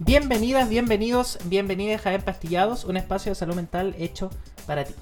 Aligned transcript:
Bienvenidas, 0.00 0.68
bienvenidos, 0.68 1.38
bienvenidas 1.46 2.06
a 2.06 2.14
Empastillados, 2.14 2.84
un 2.84 2.96
espacio 2.96 3.30
de 3.30 3.34
salud 3.34 3.56
mental 3.56 3.96
hecho 3.98 4.30
para 4.66 4.84
ti. 4.84 4.94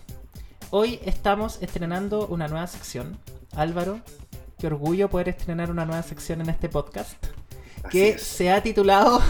Hoy 0.70 0.98
estamos 1.04 1.58
estrenando 1.60 2.26
una 2.26 2.48
nueva 2.48 2.66
sección. 2.66 3.18
Álvaro, 3.54 4.00
qué 4.58 4.66
orgullo 4.68 5.10
poder 5.10 5.28
estrenar 5.28 5.70
una 5.70 5.84
nueva 5.84 6.02
sección 6.02 6.40
en 6.40 6.48
este 6.48 6.70
podcast. 6.70 7.22
que 7.90 8.18
se 8.18 8.50
ha 8.50 8.62
titulado. 8.62 9.20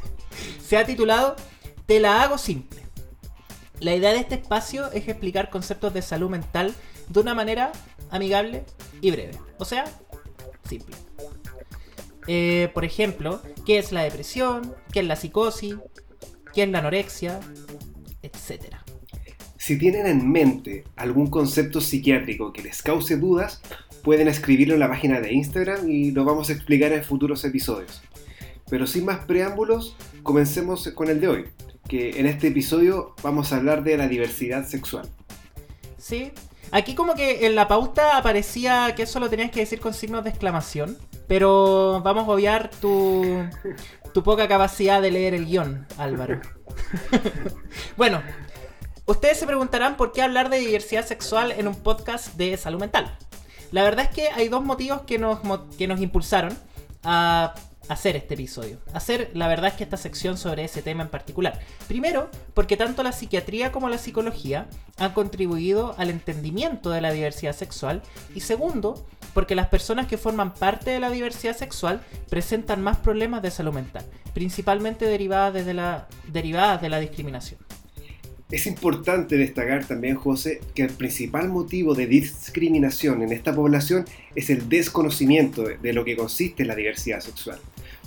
se 0.64 0.78
ha 0.78 0.86
titulado 0.86 1.36
Te 1.84 2.00
la 2.00 2.22
hago 2.22 2.38
simple. 2.38 2.79
La 3.80 3.94
idea 3.94 4.12
de 4.12 4.18
este 4.18 4.34
espacio 4.34 4.92
es 4.92 5.08
explicar 5.08 5.48
conceptos 5.48 5.94
de 5.94 6.02
salud 6.02 6.28
mental 6.28 6.74
de 7.08 7.20
una 7.20 7.34
manera 7.34 7.72
amigable 8.10 8.64
y 9.00 9.10
breve. 9.10 9.32
O 9.58 9.64
sea, 9.64 9.84
simple. 10.68 10.94
Eh, 12.26 12.68
por 12.74 12.84
ejemplo, 12.84 13.40
¿qué 13.64 13.78
es 13.78 13.90
la 13.90 14.02
depresión? 14.02 14.74
¿Qué 14.92 15.00
es 15.00 15.06
la 15.06 15.16
psicosis? 15.16 15.76
¿Qué 16.52 16.64
es 16.64 16.68
la 16.68 16.80
anorexia? 16.80 17.40
Etcétera. 18.22 18.84
Si 19.56 19.78
tienen 19.78 20.06
en 20.06 20.30
mente 20.30 20.84
algún 20.96 21.28
concepto 21.28 21.80
psiquiátrico 21.80 22.52
que 22.52 22.62
les 22.62 22.82
cause 22.82 23.16
dudas, 23.16 23.62
pueden 24.02 24.28
escribirlo 24.28 24.74
en 24.74 24.80
la 24.80 24.88
página 24.88 25.20
de 25.20 25.32
Instagram 25.32 25.88
y 25.88 26.10
lo 26.10 26.24
vamos 26.24 26.50
a 26.50 26.52
explicar 26.52 26.92
en 26.92 27.04
futuros 27.04 27.44
episodios. 27.44 28.02
Pero 28.68 28.86
sin 28.86 29.04
más 29.06 29.24
preámbulos, 29.24 29.96
comencemos 30.22 30.88
con 30.94 31.08
el 31.08 31.20
de 31.20 31.28
hoy, 31.28 31.44
que 31.90 32.20
en 32.20 32.26
este 32.26 32.46
episodio 32.46 33.16
vamos 33.20 33.52
a 33.52 33.56
hablar 33.56 33.82
de 33.82 33.96
la 33.96 34.06
diversidad 34.06 34.64
sexual. 34.64 35.08
Sí, 35.98 36.30
aquí 36.70 36.94
como 36.94 37.16
que 37.16 37.46
en 37.46 37.56
la 37.56 37.66
pauta 37.66 38.16
aparecía 38.16 38.94
que 38.94 39.02
eso 39.02 39.18
lo 39.18 39.28
tenías 39.28 39.50
que 39.50 39.58
decir 39.58 39.80
con 39.80 39.92
signos 39.92 40.22
de 40.22 40.30
exclamación, 40.30 40.96
pero 41.26 42.00
vamos 42.04 42.28
a 42.28 42.30
obviar 42.30 42.70
tu, 42.70 43.24
tu 44.14 44.22
poca 44.22 44.46
capacidad 44.46 45.02
de 45.02 45.10
leer 45.10 45.34
el 45.34 45.46
guion, 45.46 45.84
Álvaro. 45.98 46.40
bueno, 47.96 48.22
ustedes 49.06 49.40
se 49.40 49.46
preguntarán 49.46 49.96
por 49.96 50.12
qué 50.12 50.22
hablar 50.22 50.48
de 50.48 50.60
diversidad 50.60 51.04
sexual 51.04 51.50
en 51.50 51.66
un 51.66 51.74
podcast 51.74 52.36
de 52.36 52.56
salud 52.56 52.78
mental. 52.78 53.18
La 53.72 53.82
verdad 53.82 54.04
es 54.04 54.14
que 54.14 54.28
hay 54.28 54.48
dos 54.48 54.62
motivos 54.62 55.02
que 55.02 55.18
nos, 55.18 55.40
que 55.76 55.88
nos 55.88 56.00
impulsaron 56.00 56.56
a 57.02 57.52
hacer 57.90 58.14
este 58.14 58.34
episodio. 58.34 58.78
Hacer, 58.94 59.30
la 59.34 59.48
verdad 59.48 59.70
es 59.70 59.74
que 59.74 59.84
esta 59.84 59.96
sección 59.96 60.38
sobre 60.38 60.64
ese 60.64 60.80
tema 60.80 61.02
en 61.02 61.08
particular. 61.08 61.58
Primero, 61.88 62.30
porque 62.54 62.76
tanto 62.76 63.02
la 63.02 63.12
psiquiatría 63.12 63.72
como 63.72 63.88
la 63.88 63.98
psicología 63.98 64.68
han 64.96 65.12
contribuido 65.12 65.94
al 65.98 66.08
entendimiento 66.08 66.90
de 66.90 67.00
la 67.00 67.12
diversidad 67.12 67.54
sexual. 67.54 68.02
Y 68.34 68.40
segundo, 68.40 69.04
porque 69.34 69.56
las 69.56 69.66
personas 69.66 70.06
que 70.06 70.18
forman 70.18 70.54
parte 70.54 70.90
de 70.90 71.00
la 71.00 71.10
diversidad 71.10 71.56
sexual 71.56 72.00
presentan 72.28 72.80
más 72.80 72.96
problemas 72.98 73.42
de 73.42 73.50
salud 73.50 73.72
mental, 73.72 74.04
principalmente 74.34 75.06
derivadas, 75.06 75.52
desde 75.52 75.74
la, 75.74 76.06
derivadas 76.28 76.80
de 76.80 76.90
la 76.90 77.00
discriminación. 77.00 77.58
Es 78.50 78.66
importante 78.66 79.36
destacar 79.36 79.84
también, 79.84 80.16
José, 80.16 80.60
que 80.74 80.82
el 80.82 80.90
principal 80.90 81.48
motivo 81.48 81.94
de 81.94 82.06
discriminación 82.06 83.22
en 83.22 83.32
esta 83.32 83.54
población 83.54 84.04
es 84.34 84.50
el 84.50 84.68
desconocimiento 84.68 85.62
de 85.62 85.92
lo 85.92 86.04
que 86.04 86.16
consiste 86.16 86.64
la 86.64 86.74
diversidad 86.74 87.20
sexual. 87.20 87.60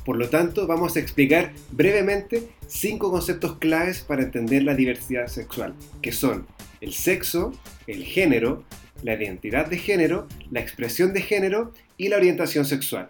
Por 0.06 0.18
lo 0.18 0.30
tanto, 0.30 0.68
vamos 0.68 0.96
a 0.96 1.00
explicar 1.00 1.54
brevemente 1.72 2.50
cinco 2.68 3.09
conceptos 3.09 3.58
claves 3.58 4.02
para 4.02 4.23
entender 4.23 4.64
la 4.64 4.76
diversidad 4.76 5.28
sexual, 5.28 5.73
que 6.02 6.12
son 6.12 6.45
el 6.82 6.94
sexo, 6.94 7.54
el 7.88 8.04
género, 8.04 8.64
la 9.02 9.14
identidad 9.14 9.68
de 9.68 9.78
género, 9.78 10.28
la 10.52 10.60
expresión 10.60 11.14
de 11.14 11.22
género 11.22 11.73
y 11.98 12.10
la 12.10 12.18
orientación 12.18 12.66
sexual. 12.66 13.10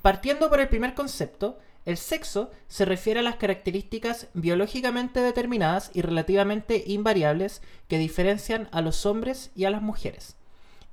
Partiendo 0.00 0.48
por 0.48 0.60
el 0.60 0.68
primer 0.68 0.94
concepto, 0.94 1.58
el 1.84 1.98
sexo 1.98 2.50
se 2.68 2.86
refiere 2.86 3.20
a 3.20 3.22
las 3.22 3.36
características 3.36 4.28
biológicamente 4.32 5.20
determinadas 5.20 5.90
y 5.92 6.00
relativamente 6.02 6.84
invariables 6.86 7.60
que 7.88 7.98
diferencian 7.98 8.68
a 8.72 8.80
los 8.80 9.04
hombres 9.04 9.50
y 9.54 9.64
a 9.64 9.70
las 9.70 9.82
mujeres. 9.82 10.37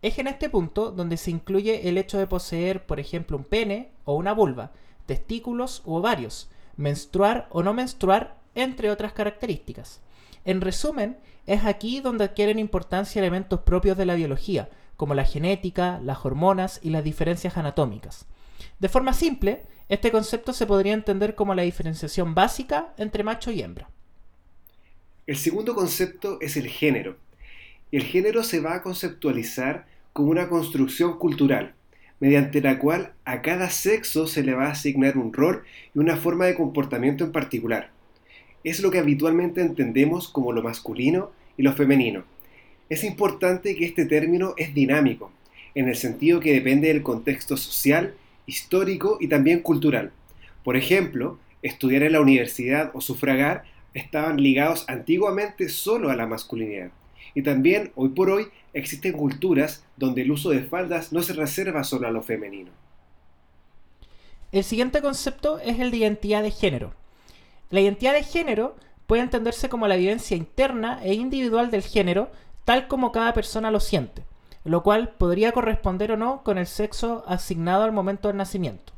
Es 0.05 0.19
en 0.19 0.27
este 0.27 0.51
punto 0.51 0.91
donde 0.91 1.17
se 1.17 1.31
incluye 1.31 1.89
el 1.89 1.97
hecho 1.97 2.19
de 2.19 2.27
poseer, 2.27 2.85
por 2.85 2.99
ejemplo, 2.99 3.38
un 3.38 3.43
pene 3.43 3.89
o 4.03 4.13
una 4.13 4.33
vulva, 4.33 4.71
testículos 5.07 5.81
u 5.83 5.95
ovarios, 5.95 6.47
menstruar 6.77 7.47
o 7.49 7.63
no 7.63 7.73
menstruar, 7.73 8.38
entre 8.53 8.91
otras 8.91 9.13
características. 9.13 10.01
En 10.45 10.61
resumen, 10.61 11.17
es 11.47 11.66
aquí 11.66 12.01
donde 12.01 12.25
adquieren 12.25 12.59
importancia 12.59 13.19
elementos 13.19 13.61
propios 13.61 13.97
de 13.97 14.05
la 14.05 14.13
biología, 14.13 14.69
como 14.95 15.16
la 15.16 15.25
genética, 15.25 15.99
las 16.03 16.23
hormonas 16.23 16.79
y 16.83 16.91
las 16.91 17.03
diferencias 17.03 17.57
anatómicas. 17.57 18.27
De 18.77 18.89
forma 18.89 19.11
simple, 19.11 19.63
este 19.89 20.11
concepto 20.11 20.53
se 20.53 20.67
podría 20.67 20.93
entender 20.93 21.33
como 21.33 21.55
la 21.55 21.63
diferenciación 21.63 22.35
básica 22.35 22.93
entre 22.97 23.23
macho 23.23 23.49
y 23.49 23.63
hembra. 23.63 23.89
El 25.25 25.37
segundo 25.37 25.73
concepto 25.73 26.37
es 26.41 26.57
el 26.57 26.67
género. 26.67 27.17
El 27.91 28.03
género 28.03 28.43
se 28.43 28.59
va 28.59 28.75
a 28.75 28.81
conceptualizar 28.83 29.94
como 30.15 30.31
una 30.31 30.47
construcción 30.47 31.17
cultural, 31.17 31.73
mediante 32.21 32.61
la 32.61 32.79
cual 32.79 33.11
a 33.25 33.41
cada 33.41 33.69
sexo 33.69 34.27
se 34.27 34.43
le 34.43 34.53
va 34.53 34.67
a 34.67 34.71
asignar 34.71 35.17
un 35.17 35.33
rol 35.33 35.63
y 35.93 35.99
una 35.99 36.15
forma 36.15 36.45
de 36.45 36.55
comportamiento 36.55 37.25
en 37.25 37.33
particular. 37.33 37.89
Es 38.63 38.79
lo 38.79 38.91
que 38.91 38.99
habitualmente 38.99 39.59
entendemos 39.59 40.29
como 40.29 40.53
lo 40.53 40.63
masculino 40.63 41.31
y 41.57 41.63
lo 41.63 41.73
femenino. 41.73 42.23
Es 42.87 43.03
importante 43.03 43.75
que 43.75 43.83
este 43.83 44.05
término 44.05 44.53
es 44.55 44.73
dinámico, 44.73 45.33
en 45.75 45.89
el 45.89 45.97
sentido 45.97 46.39
que 46.39 46.53
depende 46.53 46.87
del 46.87 47.03
contexto 47.03 47.57
social, 47.57 48.13
histórico 48.45 49.17
y 49.19 49.27
también 49.27 49.59
cultural. 49.59 50.13
Por 50.63 50.77
ejemplo, 50.77 51.39
estudiar 51.61 52.03
en 52.03 52.13
la 52.13 52.21
universidad 52.21 52.89
o 52.93 53.01
sufragar 53.01 53.65
estaban 53.93 54.37
ligados 54.37 54.85
antiguamente 54.87 55.67
solo 55.67 56.09
a 56.09 56.15
la 56.15 56.25
masculinidad. 56.25 56.91
Y 57.33 57.41
también, 57.43 57.91
hoy 57.95 58.09
por 58.09 58.29
hoy, 58.29 58.47
existen 58.73 59.13
culturas 59.13 59.83
donde 59.97 60.21
el 60.21 60.31
uso 60.31 60.49
de 60.49 60.63
faldas 60.63 61.11
no 61.11 61.21
se 61.21 61.33
reserva 61.33 61.83
solo 61.83 62.07
a 62.07 62.11
lo 62.11 62.21
femenino. 62.21 62.71
El 64.51 64.63
siguiente 64.63 65.01
concepto 65.01 65.59
es 65.59 65.79
el 65.79 65.91
de 65.91 65.97
identidad 65.97 66.43
de 66.43 66.51
género. 66.51 66.93
La 67.69 67.81
identidad 67.81 68.13
de 68.13 68.23
género 68.23 68.75
puede 69.07 69.23
entenderse 69.23 69.69
como 69.69 69.87
la 69.87 69.95
vivencia 69.95 70.37
interna 70.37 70.99
e 71.03 71.13
individual 71.13 71.71
del 71.71 71.81
género, 71.81 72.29
tal 72.63 72.87
como 72.87 73.11
cada 73.11 73.33
persona 73.33 73.71
lo 73.71 73.79
siente, 73.79 74.23
lo 74.63 74.83
cual 74.83 75.09
podría 75.09 75.51
corresponder 75.51 76.11
o 76.11 76.17
no 76.17 76.43
con 76.43 76.57
el 76.57 76.67
sexo 76.67 77.23
asignado 77.27 77.83
al 77.83 77.91
momento 77.91 78.27
del 78.27 78.37
nacimiento. 78.37 78.93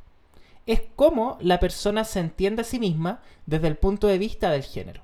Es 0.66 0.82
como 0.96 1.38
la 1.42 1.60
persona 1.60 2.04
se 2.04 2.20
entiende 2.20 2.62
a 2.62 2.66
sí 2.66 2.80
misma 2.80 3.22
desde 3.46 3.68
el 3.68 3.78
punto 3.78 4.08
de 4.08 4.18
vista 4.18 4.52
del 4.52 4.64
género. 4.64 5.02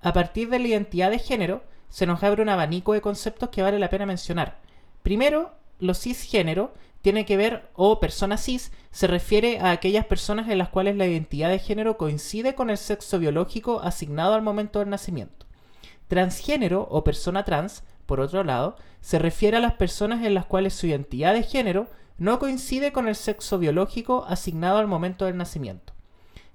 A 0.00 0.12
partir 0.12 0.48
de 0.48 0.58
la 0.58 0.68
identidad 0.68 1.10
de 1.10 1.18
género, 1.18 1.62
se 1.88 2.06
nos 2.06 2.22
abre 2.22 2.42
un 2.42 2.48
abanico 2.48 2.92
de 2.92 3.00
conceptos 3.00 3.48
que 3.50 3.62
vale 3.62 3.78
la 3.78 3.90
pena 3.90 4.06
mencionar. 4.06 4.58
Primero, 5.02 5.52
los 5.78 6.00
cisgénero 6.00 6.72
tiene 7.02 7.24
que 7.24 7.36
ver, 7.36 7.70
o 7.74 8.00
persona 8.00 8.36
cis, 8.36 8.72
se 8.90 9.06
refiere 9.06 9.60
a 9.60 9.70
aquellas 9.70 10.04
personas 10.04 10.48
en 10.48 10.58
las 10.58 10.68
cuales 10.68 10.96
la 10.96 11.06
identidad 11.06 11.48
de 11.48 11.58
género 11.58 11.96
coincide 11.96 12.54
con 12.54 12.70
el 12.70 12.76
sexo 12.76 13.18
biológico 13.18 13.80
asignado 13.80 14.34
al 14.34 14.42
momento 14.42 14.80
del 14.80 14.90
nacimiento. 14.90 15.46
Transgénero 16.08 16.86
o 16.90 17.04
persona 17.04 17.44
trans, 17.44 17.84
por 18.06 18.20
otro 18.20 18.42
lado, 18.42 18.76
se 19.00 19.18
refiere 19.18 19.58
a 19.58 19.60
las 19.60 19.74
personas 19.74 20.24
en 20.24 20.34
las 20.34 20.46
cuales 20.46 20.74
su 20.74 20.86
identidad 20.86 21.34
de 21.34 21.42
género 21.42 21.88
no 22.16 22.38
coincide 22.38 22.92
con 22.92 23.06
el 23.06 23.14
sexo 23.14 23.58
biológico 23.58 24.24
asignado 24.26 24.78
al 24.78 24.88
momento 24.88 25.26
del 25.26 25.36
nacimiento. 25.36 25.92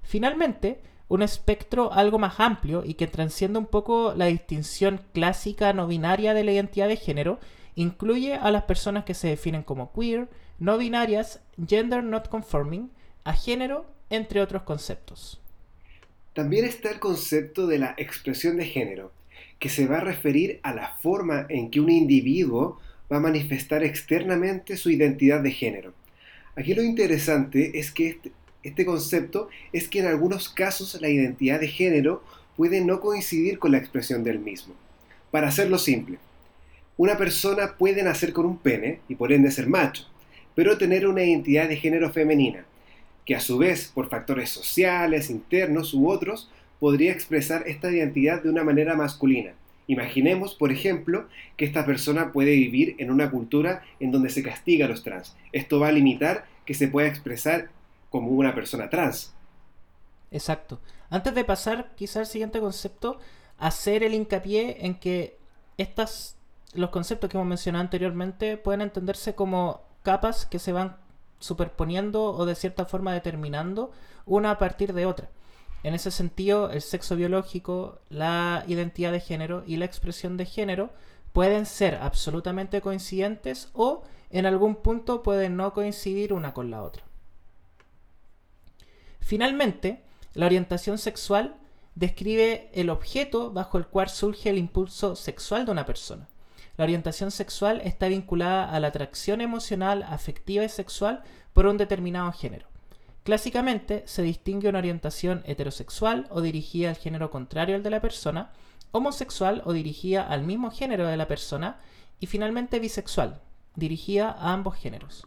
Finalmente, 0.02 0.82
un 1.08 1.22
espectro 1.22 1.92
algo 1.92 2.18
más 2.18 2.40
amplio 2.40 2.82
y 2.84 2.94
que 2.94 3.06
transciende 3.06 3.58
un 3.58 3.66
poco 3.66 4.14
la 4.16 4.26
distinción 4.26 5.00
clásica 5.12 5.72
no 5.72 5.86
binaria 5.86 6.34
de 6.34 6.44
la 6.44 6.52
identidad 6.52 6.88
de 6.88 6.96
género, 6.96 7.38
incluye 7.74 8.34
a 8.34 8.50
las 8.50 8.64
personas 8.64 9.04
que 9.04 9.14
se 9.14 9.28
definen 9.28 9.62
como 9.62 9.92
queer, 9.92 10.28
no 10.58 10.78
binarias, 10.78 11.40
gender 11.66 12.02
not 12.02 12.28
conforming, 12.28 12.90
a 13.24 13.32
género, 13.32 13.86
entre 14.10 14.40
otros 14.40 14.62
conceptos. 14.62 15.40
También 16.32 16.64
está 16.64 16.90
el 16.90 17.00
concepto 17.00 17.66
de 17.66 17.78
la 17.78 17.94
expresión 17.96 18.56
de 18.56 18.66
género, 18.66 19.12
que 19.58 19.68
se 19.68 19.86
va 19.86 19.98
a 19.98 20.00
referir 20.00 20.60
a 20.62 20.74
la 20.74 20.88
forma 21.00 21.46
en 21.48 21.70
que 21.70 21.80
un 21.80 21.90
individuo 21.90 22.80
va 23.10 23.18
a 23.18 23.20
manifestar 23.20 23.84
externamente 23.84 24.76
su 24.76 24.90
identidad 24.90 25.42
de 25.42 25.52
género. 25.52 25.92
Aquí 26.56 26.74
lo 26.74 26.82
interesante 26.82 27.78
es 27.78 27.90
que 27.90 28.18
este, 28.64 28.84
concepto 28.84 29.48
es 29.72 29.88
que 29.88 30.00
en 30.00 30.06
algunos 30.06 30.48
casos 30.48 31.00
la 31.00 31.08
identidad 31.08 31.60
de 31.60 31.68
género 31.68 32.24
puede 32.56 32.80
no 32.80 33.00
coincidir 33.00 33.58
con 33.58 33.72
la 33.72 33.78
expresión 33.78 34.24
del 34.24 34.38
mismo. 34.38 34.74
Para 35.30 35.48
hacerlo 35.48 35.78
simple, 35.78 36.18
una 36.96 37.16
persona 37.16 37.76
puede 37.76 38.02
nacer 38.02 38.32
con 38.32 38.46
un 38.46 38.58
pene 38.58 39.00
y 39.08 39.14
por 39.14 39.32
ende 39.32 39.50
ser 39.50 39.68
macho, 39.68 40.04
pero 40.54 40.78
tener 40.78 41.06
una 41.06 41.24
identidad 41.24 41.68
de 41.68 41.76
género 41.76 42.10
femenina, 42.10 42.64
que 43.24 43.34
a 43.34 43.40
su 43.40 43.58
vez, 43.58 43.90
por 43.94 44.08
factores 44.08 44.50
sociales, 44.50 45.30
internos 45.30 45.94
u 45.94 46.08
otros, 46.08 46.50
podría 46.78 47.12
expresar 47.12 47.64
esta 47.66 47.90
identidad 47.90 48.42
de 48.42 48.50
una 48.50 48.64
manera 48.64 48.94
masculina, 48.94 49.54
Imaginemos, 49.86 50.54
por 50.54 50.72
ejemplo, 50.72 51.26
que 51.56 51.64
esta 51.64 51.84
persona 51.84 52.32
puede 52.32 52.52
vivir 52.52 52.94
en 52.98 53.10
una 53.10 53.30
cultura 53.30 53.82
en 54.00 54.10
donde 54.10 54.30
se 54.30 54.42
castiga 54.42 54.86
a 54.86 54.88
los 54.88 55.02
trans. 55.02 55.36
Esto 55.52 55.78
va 55.78 55.88
a 55.88 55.92
limitar 55.92 56.46
que 56.64 56.74
se 56.74 56.88
pueda 56.88 57.08
expresar 57.08 57.68
como 58.14 58.30
una 58.30 58.54
persona 58.54 58.88
trans. 58.88 59.34
Exacto. 60.30 60.78
Antes 61.10 61.34
de 61.34 61.44
pasar 61.44 61.96
quizá 61.96 62.20
al 62.20 62.26
siguiente 62.26 62.60
concepto, 62.60 63.18
hacer 63.58 64.04
el 64.04 64.14
hincapié 64.14 64.86
en 64.86 65.00
que 65.00 65.36
estas, 65.78 66.36
los 66.74 66.90
conceptos 66.90 67.28
que 67.28 67.36
hemos 67.36 67.48
mencionado 67.48 67.82
anteriormente 67.82 68.56
pueden 68.56 68.82
entenderse 68.82 69.34
como 69.34 69.80
capas 70.04 70.46
que 70.46 70.60
se 70.60 70.70
van 70.70 70.96
superponiendo 71.40 72.26
o 72.26 72.46
de 72.46 72.54
cierta 72.54 72.84
forma 72.84 73.12
determinando 73.12 73.90
una 74.26 74.52
a 74.52 74.58
partir 74.58 74.92
de 74.92 75.06
otra. 75.06 75.28
En 75.82 75.92
ese 75.94 76.12
sentido, 76.12 76.70
el 76.70 76.82
sexo 76.82 77.16
biológico, 77.16 77.98
la 78.10 78.62
identidad 78.68 79.10
de 79.10 79.18
género 79.18 79.64
y 79.66 79.76
la 79.76 79.86
expresión 79.86 80.36
de 80.36 80.46
género 80.46 80.90
pueden 81.32 81.66
ser 81.66 81.96
absolutamente 81.96 82.80
coincidentes 82.80 83.70
o 83.72 84.04
en 84.30 84.46
algún 84.46 84.76
punto 84.76 85.24
pueden 85.24 85.56
no 85.56 85.72
coincidir 85.72 86.32
una 86.32 86.54
con 86.54 86.70
la 86.70 86.84
otra. 86.84 87.02
Finalmente, 89.24 90.02
la 90.34 90.44
orientación 90.44 90.98
sexual 90.98 91.56
describe 91.94 92.68
el 92.74 92.90
objeto 92.90 93.50
bajo 93.52 93.78
el 93.78 93.86
cual 93.86 94.10
surge 94.10 94.50
el 94.50 94.58
impulso 94.58 95.16
sexual 95.16 95.64
de 95.64 95.72
una 95.72 95.86
persona. 95.86 96.28
La 96.76 96.84
orientación 96.84 97.30
sexual 97.30 97.80
está 97.84 98.08
vinculada 98.08 98.70
a 98.70 98.78
la 98.80 98.88
atracción 98.88 99.40
emocional, 99.40 100.02
afectiva 100.02 100.62
y 100.62 100.68
sexual 100.68 101.22
por 101.54 101.64
un 101.64 101.78
determinado 101.78 102.30
género. 102.32 102.66
Clásicamente 103.22 104.02
se 104.04 104.20
distingue 104.20 104.68
una 104.68 104.80
orientación 104.80 105.42
heterosexual 105.46 106.26
o 106.28 106.42
dirigida 106.42 106.90
al 106.90 106.96
género 106.96 107.30
contrario 107.30 107.76
al 107.76 107.82
de 107.82 107.90
la 107.90 108.02
persona, 108.02 108.52
homosexual 108.90 109.62
o 109.64 109.72
dirigida 109.72 110.22
al 110.22 110.42
mismo 110.42 110.70
género 110.70 111.06
de 111.06 111.16
la 111.16 111.28
persona 111.28 111.78
y 112.20 112.26
finalmente 112.26 112.78
bisexual, 112.78 113.40
dirigida 113.74 114.32
a 114.32 114.52
ambos 114.52 114.76
géneros. 114.76 115.26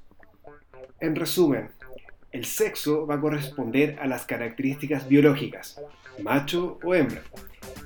En 1.00 1.16
resumen, 1.16 1.72
el 2.38 2.45
sexo 2.45 3.07
va 3.07 3.16
a 3.16 3.19
corresponder 3.19 3.98
a 4.00 4.06
las 4.06 4.25
características 4.25 5.10
biológicas, 5.10 5.81
macho 6.22 6.78
o 6.84 6.94
hembra. 6.94 7.24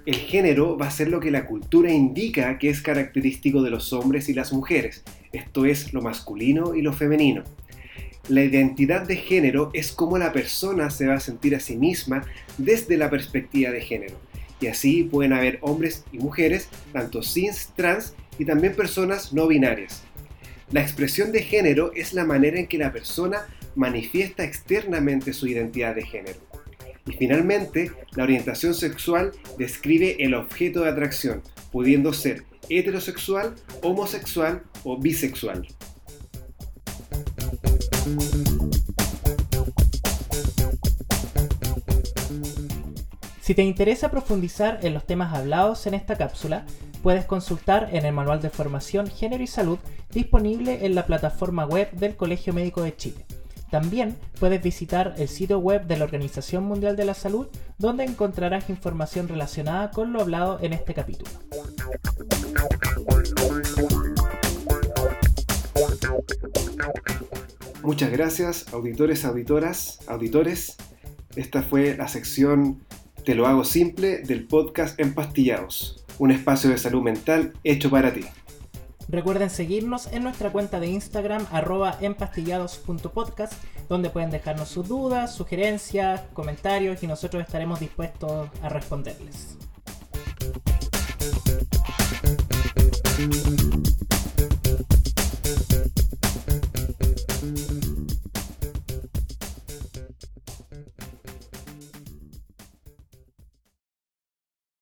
El 0.05 0.15
género 0.15 0.77
va 0.77 0.87
a 0.87 0.91
ser 0.91 1.07
lo 1.07 1.21
que 1.21 1.31
la 1.31 1.45
cultura 1.45 1.89
indica 1.89 2.59
que 2.59 2.69
es 2.69 2.81
característico 2.81 3.61
de 3.61 3.69
los 3.69 3.93
hombres 3.93 4.27
y 4.27 4.33
las 4.33 4.51
mujeres, 4.51 5.03
esto 5.31 5.65
es 5.65 5.93
lo 5.93 6.01
masculino 6.01 6.75
y 6.75 6.81
lo 6.81 6.91
femenino. 6.91 7.43
La 8.27 8.43
identidad 8.43 9.07
de 9.07 9.15
género 9.15 9.71
es 9.73 9.93
cómo 9.93 10.17
la 10.17 10.33
persona 10.33 10.89
se 10.89 11.07
va 11.07 11.13
a 11.13 11.21
sentir 11.21 11.55
a 11.55 11.61
sí 11.61 11.77
misma 11.77 12.25
desde 12.57 12.97
la 12.97 13.09
perspectiva 13.09 13.71
de 13.71 13.79
género. 13.79 14.17
Y 14.59 14.67
así 14.67 15.03
pueden 15.03 15.31
haber 15.31 15.59
hombres 15.61 16.03
y 16.11 16.17
mujeres, 16.17 16.67
tanto 16.91 17.23
cis, 17.23 17.69
trans 17.77 18.15
y 18.37 18.43
también 18.43 18.75
personas 18.75 19.31
no 19.31 19.47
binarias. 19.47 20.03
La 20.71 20.81
expresión 20.81 21.31
de 21.31 21.41
género 21.41 21.91
es 21.95 22.13
la 22.13 22.25
manera 22.25 22.59
en 22.59 22.67
que 22.67 22.77
la 22.77 22.91
persona 22.91 23.47
manifiesta 23.75 24.43
externamente 24.43 25.33
su 25.33 25.47
identidad 25.47 25.95
de 25.95 26.05
género. 26.05 26.39
Y 27.05 27.13
finalmente, 27.13 27.91
la 28.15 28.23
orientación 28.23 28.73
sexual 28.73 29.31
describe 29.57 30.17
el 30.19 30.33
objeto 30.33 30.81
de 30.81 30.89
atracción, 30.89 31.41
pudiendo 31.71 32.13
ser 32.13 32.43
heterosexual, 32.69 33.55
homosexual 33.81 34.63
o 34.83 34.97
bisexual. 34.97 35.67
Si 43.41 43.55
te 43.55 43.63
interesa 43.63 44.11
profundizar 44.11 44.79
en 44.83 44.93
los 44.93 45.05
temas 45.05 45.33
hablados 45.33 45.85
en 45.87 45.93
esta 45.93 46.15
cápsula, 46.15 46.65
puedes 47.03 47.25
consultar 47.25 47.89
en 47.91 48.05
el 48.05 48.13
Manual 48.13 48.41
de 48.41 48.49
Formación 48.49 49.07
Género 49.07 49.43
y 49.43 49.47
Salud 49.47 49.79
disponible 50.11 50.85
en 50.85 50.95
la 50.95 51.05
plataforma 51.05 51.65
web 51.65 51.91
del 51.91 52.15
Colegio 52.15 52.53
Médico 52.53 52.83
de 52.83 52.95
Chile. 52.95 53.25
También 53.71 54.17
puedes 54.37 54.61
visitar 54.61 55.15
el 55.17 55.29
sitio 55.29 55.57
web 55.57 55.87
de 55.87 55.97
la 55.97 56.03
Organización 56.03 56.65
Mundial 56.65 56.97
de 56.97 57.05
la 57.05 57.13
Salud, 57.13 57.47
donde 57.77 58.03
encontrarás 58.03 58.69
información 58.69 59.29
relacionada 59.29 59.91
con 59.91 60.11
lo 60.11 60.19
hablado 60.19 60.59
en 60.61 60.73
este 60.73 60.93
capítulo. 60.93 61.31
Muchas 67.81 68.11
gracias, 68.11 68.65
auditores, 68.73 69.23
auditoras, 69.23 69.99
auditores. 70.05 70.75
Esta 71.37 71.61
fue 71.61 71.95
la 71.95 72.09
sección 72.09 72.83
Te 73.23 73.35
lo 73.35 73.47
hago 73.47 73.63
simple 73.63 74.19
del 74.23 74.47
podcast 74.47 74.99
Empastillados, 74.99 76.03
un 76.19 76.31
espacio 76.31 76.69
de 76.69 76.77
salud 76.77 77.03
mental 77.03 77.53
hecho 77.63 77.89
para 77.89 78.13
ti. 78.13 78.25
Recuerden 79.11 79.49
seguirnos 79.49 80.07
en 80.13 80.23
nuestra 80.23 80.53
cuenta 80.53 80.79
de 80.79 80.87
Instagram 80.87 81.45
arroba 81.51 81.97
empastillados.podcast 81.99 83.53
donde 83.89 84.09
pueden 84.09 84.31
dejarnos 84.31 84.69
sus 84.69 84.87
dudas, 84.87 85.35
sugerencias, 85.35 86.21
comentarios 86.31 87.03
y 87.03 87.07
nosotros 87.07 87.43
estaremos 87.43 87.81
dispuestos 87.81 88.47
a 88.63 88.69
responderles. 88.69 89.57